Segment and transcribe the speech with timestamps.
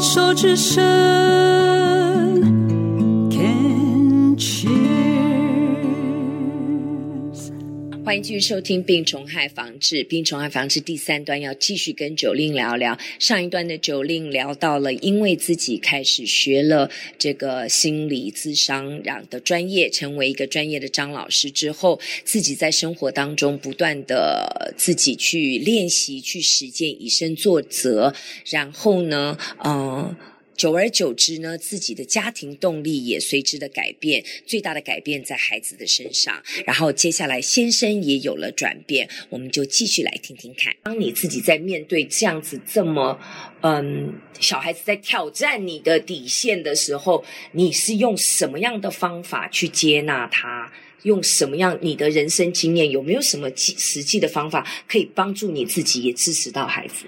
[0.00, 1.39] 手之深。
[8.10, 12.98] 欢迎继续收听《病虫害防治》，《病虫害防治》第三段要继续跟九令聊聊。
[13.20, 28.12] 上一段的九令聊到了，因为自己开始学了这个心理咨商的专业，成为一个专业的张老师之后，自己在生活当中不断的自己去练习、去实践，以身作则。
[28.46, 30.16] 然后呢，嗯、
[30.60, 36.38] 久而久之呢，自己的家庭动力也随之的改变，最大的改变在孩子的身上。
[36.66, 40.76] 然后接下来先生也有了转变，我们就继续来听听看。
[40.82, 43.18] 当你自己在面对这样子这么，
[43.62, 50.70] 嗯，小孩子在挑战你的底线的时候，你是用什么样的方法去接纳他？
[51.04, 57.06] 用什么样你的人生经验，有没有什么实际的方法可以帮助你自己，也支持到孩子？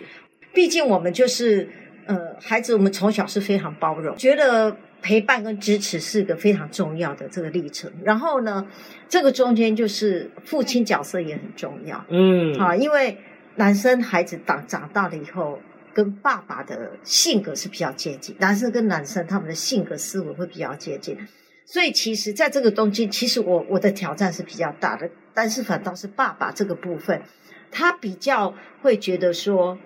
[0.55, 1.69] 毕竟我们就是。
[2.06, 7.90] 呃，孩子，我们从小是非常包容，觉得陪伴跟支持是个非常重要的这个历程。
[8.02, 8.66] 然后呢，
[9.09, 13.18] 这个中间就是父亲角色也很重要，嗯，啊，因为
[13.54, 15.60] 男生孩子长长大了以后，
[15.95, 21.16] 跟爸爸的性格是比较接近，男生跟男生他们的性格思维会比较接近，
[21.65, 27.23] 所以其实在这个中间，其实我我的挑战是比较大的，但是反倒是爸爸这个部分，
[27.71, 29.79] 他比较会觉得说，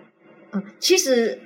[0.52, 1.38] 嗯，其实。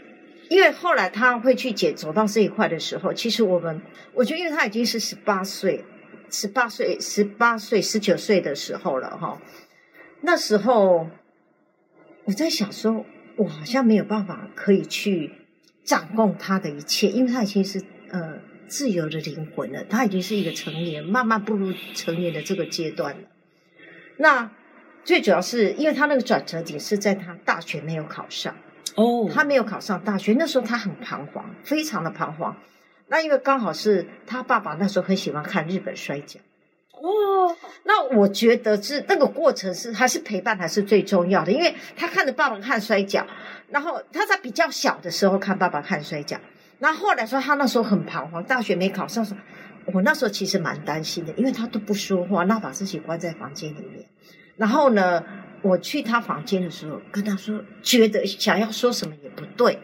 [0.50, 3.80] 因为后来他会去解走到这一块的时候，其实我们
[4.12, 5.84] 我觉得，因为他已经是十八岁、
[6.28, 9.40] 十八岁、十八岁、十九岁的时候了哈。
[10.22, 11.08] 那时候
[12.24, 15.30] 我在想说，我好像没有办法可以去
[15.84, 23.28] 掌控他的一切，因为他已经是呃自由的灵魂了，他已经是一个成年，慢慢步入成年的这个阶段了。
[24.16, 24.50] 那
[25.04, 28.56] 最主要是因为他那个转折点是在他大学没有考上。
[28.96, 29.32] 哦，oh.
[29.32, 32.56] 他没有考上大学，那时候他很彷徨，非常的彷徨。
[33.08, 36.38] 那因为刚好是他爸爸那时候很喜欢看日本摔跤，
[36.92, 37.56] 哦，oh.
[37.84, 43.26] 那我觉得是那个过程是还是陪伴还是最重要的，因为他看着爸爸看摔跤，
[43.68, 46.38] 然后他在比较小的时候看爸爸看摔跤，
[46.78, 49.36] 那后后来说他那时候很彷徨，大学没考上，说
[49.86, 54.06] 我那时候其实蛮担心的，因为他都不说话，那把自己关在房间里面，
[54.56, 55.24] 然后呢，
[55.62, 59.78] 我去他房间的时候，跟他说，觉得想要说什么也不对，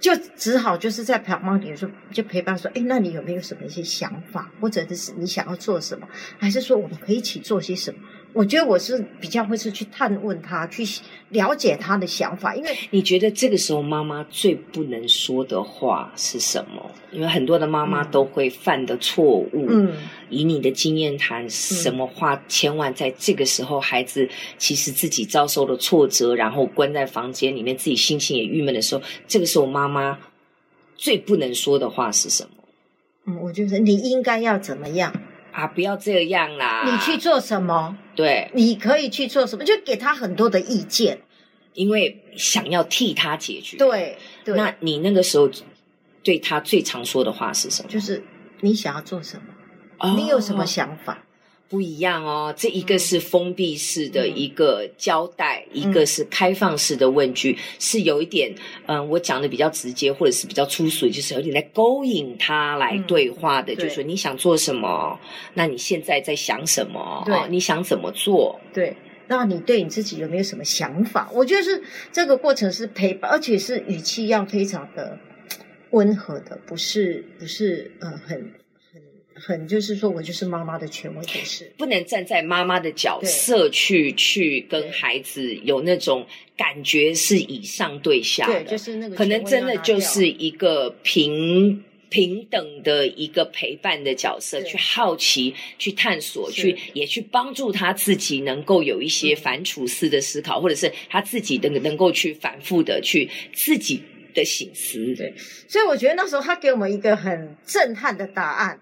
[0.00, 6.08] 就只好就是在旁边说，就陪伴说，哎，那你有没有什么一些想法，或者是你想要做什么，
[6.38, 8.00] 还是说我们可以一起做些什么？
[8.36, 10.84] 我觉得我是比较会是去探问他，去
[11.30, 16.90] 了解他的想法，因为你觉得这个时候妈妈最不能说的话是什么？
[17.12, 19.66] 因为很多的妈妈都会犯的错误。
[19.70, 19.90] 嗯，
[20.28, 30.18] 以你的经验谈，什么话千万在这个时候，孩子其实自己遭受了挫折，然后关在房间里面，自己心情也郁闷的时候，这个时候妈妈
[30.94, 32.50] 最不能说的话是什么？
[33.28, 35.10] 嗯，我觉得你应该要怎么样。
[35.56, 36.82] 啊，不要这样啦！
[36.84, 37.96] 你去做什么？
[38.14, 39.64] 对，你可以去做什么？
[39.64, 41.22] 就给他很多的意见，
[41.72, 43.78] 因为想要替他解决。
[43.78, 44.54] 对，对。
[44.54, 45.48] 那你那个时候
[46.22, 47.88] 对他最常说的话是什么？
[47.88, 48.22] 就是
[48.60, 49.44] 你想要做什么？
[49.98, 51.24] 哦，你有什么想法？
[51.68, 58.54] 不一样哦，这一个是封闭式的一个交代，嗯、一个是开放式的问句，嗯、是有一点，
[58.86, 65.18] 嗯、呃，我讲的比较直接，或者是比较粗俗，就是有点在勾引他来对话的，嗯、就是说你想做什么？
[65.54, 67.22] 那你现在在想什么？
[67.26, 68.60] 对、哦，你想怎么做？
[68.72, 71.28] 对，那你对你自己有没有什么想法？
[71.34, 71.82] 我觉得是
[72.12, 75.18] 这个过程是陪伴，而且是语气要非常的
[75.90, 78.52] 温和的，不是不是呃很。
[79.38, 86.26] 很就是说，我就是妈妈的权威，就是不能站在妈妈的角色去去跟孩子有那种
[86.56, 104.02] 感觉是以上对下的，对，就是那个可能真的就是一个平平等的一个陪伴的角色，去好奇、去探索、去也去帮助他自己能够有一些反刍式的思考，嗯、或者是他自己能能够去反复的去自己
[104.32, 105.14] 的醒思。
[105.14, 105.34] 对，
[105.68, 108.80] 所以我觉得那时候他给我们一个很震撼的答案。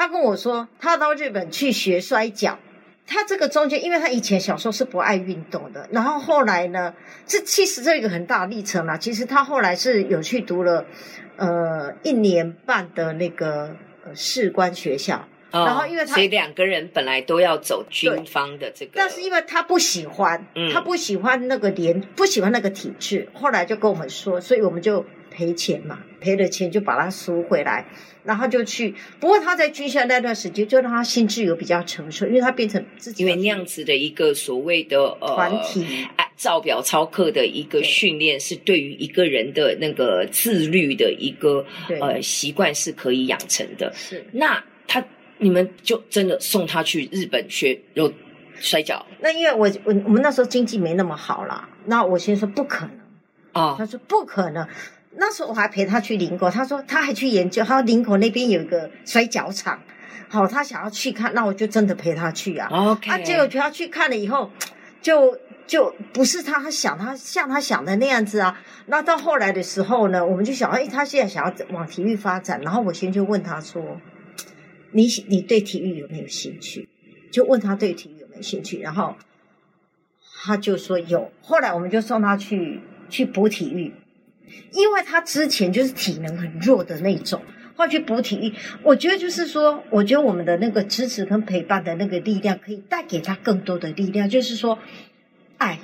[0.00, 2.58] 他跟我说，他到日本去学摔跤。
[3.06, 6.94] 他这个中间，因为他以前小时候是不爱运动的，然后后来呢，
[7.26, 8.96] 这其实这一个很大的历程啦。
[8.96, 10.86] 其实他后来是有去读了
[11.36, 13.76] 呃一年半的那个
[14.06, 25.04] 呃士官学校，哦、然后因为他所以两个人本来都要走军方的这个，但是因为他不喜欢，嗯、他不喜欢那个连不喜欢那个体制，后来就跟我们说，所以我们就。
[25.40, 27.86] 赔钱嘛，赔了钱就把它赎回来，
[28.24, 28.94] 然后就去。
[29.18, 36.06] 不过他在军校那段时间，就让他心智有比较成熟，因为他变成自己，因为那样子的一个所谓的呃团体，
[36.36, 41.64] 照表操课的一个训练，是对于一个人的那个自律的一个
[42.02, 43.90] 呃习惯是可以养成的。
[43.94, 45.02] 是，那他
[45.38, 48.12] 你们就真的送他去日本学柔
[48.56, 49.06] 摔跤？
[49.20, 52.94] 那因为我我我们那时候经济没那么好啦，那我先说不可能
[53.52, 54.68] 啊，他说不可能。
[55.12, 59.82] 那时候我还陪他去林口，他说他还去研究，他说林口那边有一个摔跤场，
[60.28, 62.68] 好，他想要去看，那我就真的陪他去啊。
[62.70, 64.50] OK，啊，结果陪他去看了以后，
[65.02, 65.36] 就
[65.66, 68.60] 就不是他他想他像他想的那样子啊。
[68.86, 74.00] 那到后来的时候呢，我们就想，哎，他现在想要往体育发展，然后我先就问他说，
[74.92, 76.88] 你你对体育有没有兴趣？
[77.32, 79.16] 就问他对体育有没有兴趣，然后
[80.44, 81.32] 他就说有。
[81.42, 83.92] 后来我们就送他去去补体育。
[84.72, 87.42] 因为他之前就是体能很弱的那种，
[87.76, 88.52] 后去补体育，
[88.82, 94.78] 我觉得就是说，我觉得我们的那个支持跟陪伴的那个力量，可以带给他更多的力量，就是说，
[95.58, 95.78] 爱。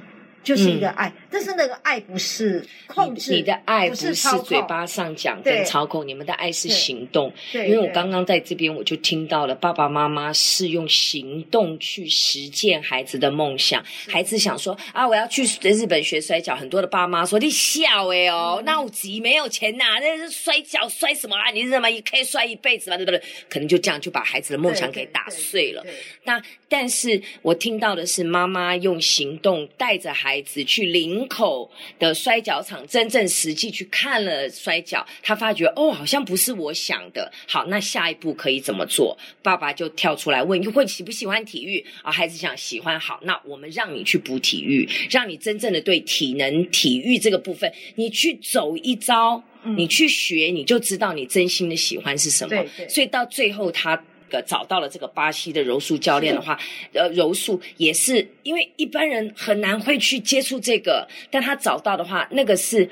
[0.47, 7.33] 就是一个爱，嗯、但是那个爱不是控制，你，你的爱不是嘴巴上讲跟操控，你们的爱是行动。
[7.51, 13.85] 对，因为我刚刚在这边我就听到了，爸爸妈妈是用行动去实践孩子的梦想。
[14.07, 21.51] 孩子想说啊，我要去日本学摔跤，很多的爸妈说你笑哎哦，那我急没有钱呐、啊，那是摔跤摔什么啊？
[21.51, 22.97] 你是什么可以摔一辈子吗？
[22.97, 23.21] 对不对？
[23.49, 25.85] 可能就这样就把孩子的梦想给打碎了。
[26.23, 30.36] 那但是我听到的是妈妈用行动带着孩子。
[30.37, 37.33] 孩子去林口的摔跤场，真正实际去看了摔跤，他发觉哦，好像不是我想的。
[37.49, 39.17] 好，那下一步可以怎么做？
[39.43, 41.83] 爸爸就跳出来问：你会喜不喜欢体育？
[42.03, 43.01] 啊，孩子想喜欢。
[43.01, 52.51] 好，那我们让你去补体育，让你真正的对体能、体育这个部分，你去走一遭，你去学，你就知道你真心的喜欢是什么。
[52.51, 52.87] 对对。
[52.91, 54.05] 所以到最后他。
[54.31, 56.59] 个找到了这个巴西的柔术教练的话，
[56.93, 62.89] 呃，柔术也是因为一般人很难会去接触这个，但他找到的话，那个是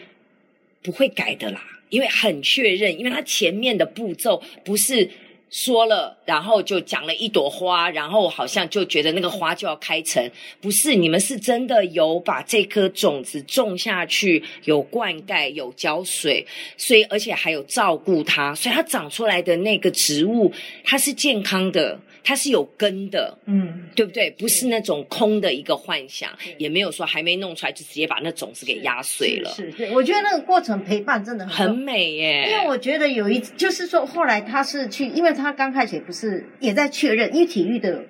[0.82, 5.10] 不会改的啦，因为很确认，因为他前面的步骤不是。
[5.50, 10.29] 说了，然后就讲了一朵花，然后好像就觉得那个花就要开成，
[10.61, 16.44] 不是，你们是真的有把这颗种子种下去，有灌溉，有浇水，
[16.76, 20.52] 所以而且还有照顾它，所以它长出来的那个植物，
[20.82, 21.99] 它是健康的。
[22.25, 24.31] 它是有根的，嗯，对不对？
[24.31, 29.50] 不是那种空的一个幻想，也没有说还没弄出来就直接把那种子给压碎了。
[29.50, 32.49] 是，是，是，我觉得那个过程陪伴真的很很美耶。
[32.50, 38.06] 因为我觉得有一，就是说后来他是去，因为他刚开始也不是也在确认，因为体育的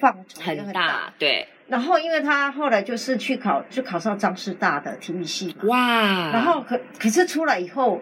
[0.00, 1.46] 范围很大，很大，对。
[1.68, 5.64] 然后因为他后来就是去考，就考上张师大的体育系嘛。
[5.64, 6.30] 哇！
[6.32, 8.00] 然后可可是出来以后，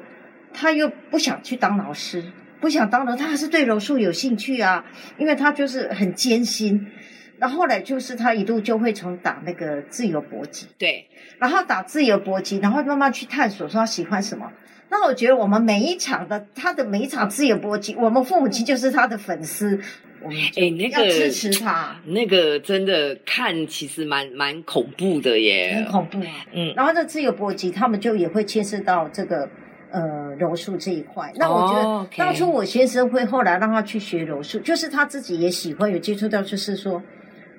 [0.52, 2.25] 他又不想去当老师。
[2.60, 4.84] 不想当了，他还是对柔术有兴趣啊，
[5.18, 6.86] 因为他就是很艰辛。
[7.38, 11.06] 然后后来就是他一路就会从打那个自由搏击，对，
[11.38, 14.52] 然后打自由搏击，然后慢慢去探索说他喜欢什么。
[14.90, 19.80] 那我觉得我们每一场的他的每一场自由搏击，我们父母亲就是他的粉丝，
[20.22, 26.74] 我们哎那个要支持他， 那个真的看其实蛮蛮恐怖的耶，很恐怖啊，嗯。
[26.76, 29.48] 然后这自由搏击，他们就也会牵涉到这个。
[29.92, 37.02] 呃，柔术这一块，那我觉得当初我先生会后来让他去学柔术，就是他自己也喜欢，有接触到，就是说，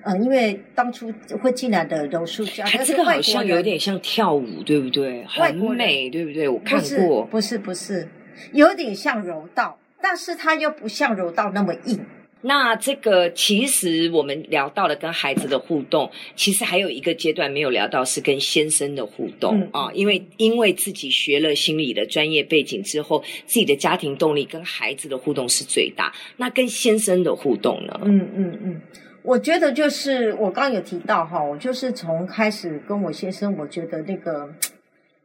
[0.03, 5.23] 嗯，因为当初会进来的柔术家，他这个好像有点像跳舞，对不对？
[5.25, 6.49] 很美，对不对？
[6.49, 8.07] 我看过，不是不是，
[8.51, 12.03] 有点像柔道，但是他又不像柔道那么硬。
[12.41, 19.91] 那这个其实我们聊到了跟孩子的互动，其实还有一个阶段没有聊到，是跟先生的互动啊。
[19.93, 26.11] 因为因为自己学了心理的专业背景之后，自己的家庭动力跟孩子的互动是最大。
[26.37, 27.99] 那跟先生的互动呢？
[28.03, 28.81] 嗯嗯嗯，
[29.21, 34.49] 我觉得就是我刚刚有提到哈，我就是从开始跟我先生，我觉得那个。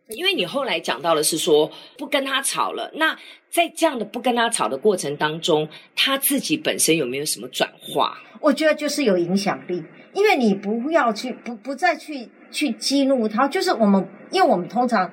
[0.08, 3.16] 因为你后来讲到的是说不跟他吵了，那
[3.50, 8.18] 在这样的不跟他吵的过程当中，他自己本身有没有什么转化？
[8.40, 9.82] 我觉得就是有影响力，
[10.12, 15.10] 因为你不要去不不再去去激怒他，就是我们，因为我们通常。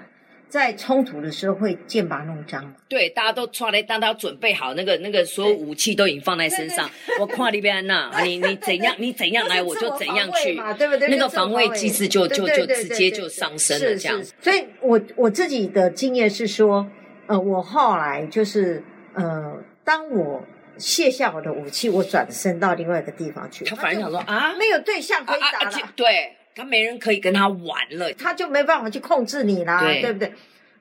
[0.53, 6.87] 在冲突的时候会剑拔弩张，对，大家都出来，当他准备好那个那个所有武器都已经放在身上。
[7.19, 11.07] 我看你边那， 你你怎样，你怎样来，我就怎样去，对不对？
[11.07, 11.67] 那个防卫。
[11.69, 14.23] 机制就就就直接就上升了，这样。
[14.39, 16.85] 所以我我自己的经验是说，
[17.25, 18.83] 呃，我后来就是
[19.15, 20.45] 呃，当我
[20.77, 26.37] 卸下我的武器，我转身到另外一个地方去，他反而想说啊，没有对象可以打了，对。
[26.55, 30.31] 他没人可以跟他玩了，他就没办法去控制你啦，对，对不对？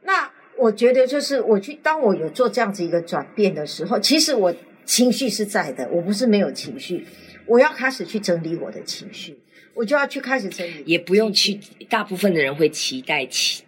[0.02, 7.06] 那我觉得就是我去，当我有做这样子一个转变的时候，其实我情绪是在的，我不是没有情绪，
[7.46, 9.38] 我要开始去整理我的情绪。
[9.74, 11.58] 我就要去开始整理，也不用去。
[11.88, 13.64] 大部分的人会期待期。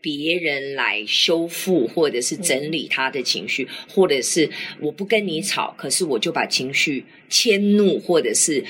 [0.00, 4.48] 别人来修复或者是整理他的情绪，嗯、或者是
[4.80, 8.64] 我不跟你吵，可是我就把情绪迁怒，或者是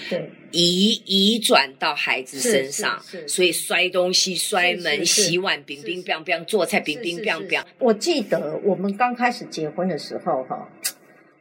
[0.52, 7.62] 移移转到孩子身上，所以摔东西、摔门、洗碗、乒乒乓乓、做菜、乒乒乓乓。
[7.78, 10.70] 我记得我们刚开始结婚的时候，哈，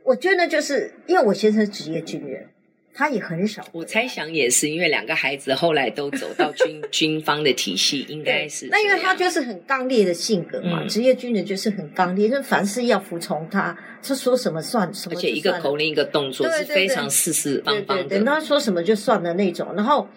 [0.03, 2.49] 我觉得就是因为我先生职业军人。
[2.97, 8.69] 他也很少，我猜想也是，因为两个孩子后来都走到 军军方的体系，应该是。
[8.71, 18.03] 那因为他就是很刚烈的性格嘛，职、嗯、业军人就是很刚烈，就凡事要服从他，他说什么算什么，而且一个口令一个动作是非常四四方方的。
[18.05, 19.73] 对，对，对，他说什么就算的那种。
[19.75, 20.07] 然后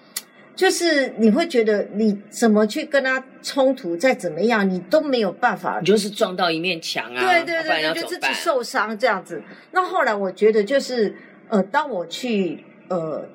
[0.55, 9.43] 就是你会觉得你怎么去跟他冲突，再怎么样你都没有办法，你就是撞到一面墙啊，对对对，就自己受伤这样子。
[9.73, 11.17] 那后来我觉得就是
[11.49, 12.67] 呃，当我去。
[12.89, 13.29] 呃，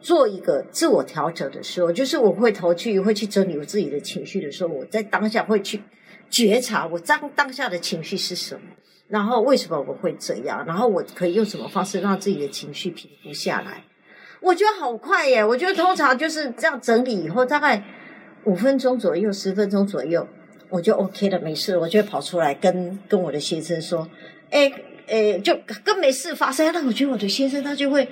[0.00, 5.82] 做一个自我调整的时候，就是我会投去，会去整理我自己的情绪的时候，我在当下会去
[6.30, 8.60] 觉察我当当下的情绪是什么，
[9.08, 13.84] 然后为什么我会这样，然后我可以用什么方式让自己的情绪平复下来。
[14.40, 15.44] 我觉得好快耶！
[15.44, 17.84] 我觉得通常就是这样整理以后，大概
[18.44, 20.26] 五分钟左右、十分钟左右，
[20.70, 24.08] 我就 OK 了，没事，我就会跑出来跟跟我的先生说
[24.50, 24.72] ：“哎
[25.08, 28.08] 哎，就跟没事发生。”那我觉得我的先生他就会。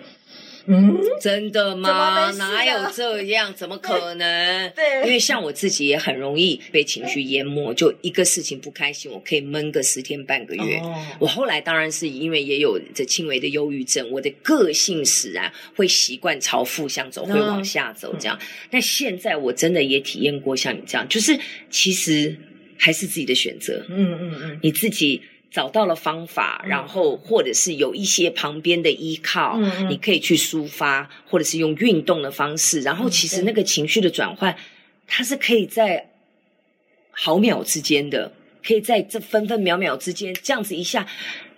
[0.70, 2.30] 嗯，真的吗？
[2.32, 3.54] 哪有这样？
[3.54, 4.70] 怎么可能？
[4.76, 10.76] 对，因为像我自己也很容易被情绪淹没，就一个事情不开心，我可以闷个十天半个月。
[10.80, 18.38] 哦，我后来当然是因为也有这轻微的忧郁症，我的个性使然会习惯朝负向走，会往下走这样。
[18.38, 21.38] 嗯，但现在我真的也体验过像你这样，就是
[21.70, 22.36] 其实
[22.76, 23.86] 还是自己的选择。
[23.88, 25.22] 嗯嗯嗯，你自己。
[25.50, 34.56] 找到了方法，然后或者是有一些旁边的依靠，嗯，你可以去抒发，或者是用运动的方式，然后其实那个情绪的转换，
[35.06, 36.10] 它是可以在
[37.10, 41.06] 毫秒之间的，可以在这分分秒秒之间，这样子一下，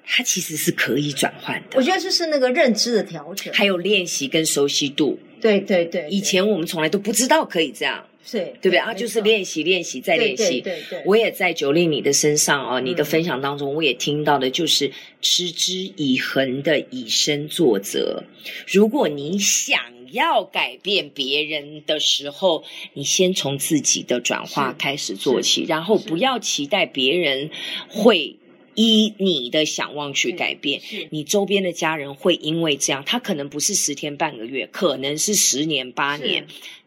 [0.06, 1.76] 它其实是可以转换的。
[1.76, 5.18] 我觉得就是那个认知的调整，还有练习跟熟悉度。
[5.40, 8.04] 对对对，以前我们从来都不知道可以这样。
[8.30, 8.94] 对，对不对啊？
[8.94, 10.60] 就是练习，练习，再练习。
[10.60, 18.22] 对对，我也在 Jolin 你的身上哦，你的分享当中，我也听到的就是持之以恒的以身作则。
[18.68, 19.80] 如果你想
[20.12, 27.50] 要改变别人的时候，你先从自己的转化开始做起，然后不要期待别人
[27.88, 28.36] 会
[28.74, 30.80] 依你的想望去改变。
[31.10, 36.46] 你周边的家人会因为这样，他可能不是十天半个月，可能是十年八年。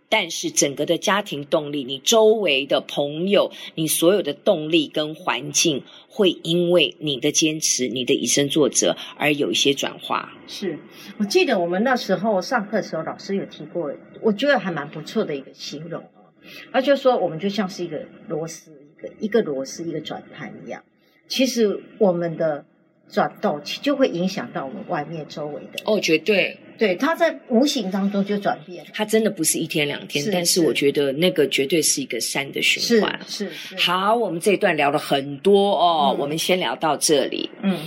[0.09, 10.31] 但是整个的家庭动力，你周围的朋友，你所有的动力跟环境，会因为你的坚持、你的以身作则而有一些转化。
[10.45, 10.77] 是，
[11.17, 16.29] 我记得我们那时候上课的时候，老师有提过，我觉得还蛮不错的一个形容啊，
[16.71, 20.83] 而就说我们就像是一个螺丝，一个一个螺丝，一个转盘一样。
[21.27, 22.63] 其实我们的
[23.09, 25.83] 转动就会影响到我们外面周围的。
[25.85, 26.57] 哦，绝对。
[26.75, 28.91] 对，它在无形当中就转变了。
[28.93, 33.19] 他真的不是一天两天，是但是我觉得那个绝对是一个善的循环。
[33.27, 33.91] 是是，是。
[33.91, 37.49] 好，我们这一段聊了很多哦，嗯、我们先聊到这里。
[37.61, 37.77] 嗯。